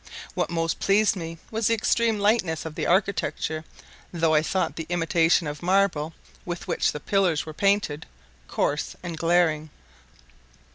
What 0.33 0.49
most 0.49 0.79
pleased 0.79 1.15
me 1.15 1.37
was 1.51 1.67
the 1.67 1.75
extreme 1.75 2.17
lightness 2.19 2.65
of 2.65 2.73
the 2.73 2.87
architecture 2.87 3.63
though 4.11 4.33
I 4.33 4.41
thought 4.41 4.75
the 4.75 4.87
imitation 4.89 5.45
of 5.45 5.61
marble, 5.61 6.15
with 6.43 6.67
which 6.67 6.91
the 6.91 6.99
pillars 6.99 7.45
were 7.45 7.53
painted, 7.53 8.07
coarse 8.47 8.95
and 9.03 9.15
glaring. 9.15 9.69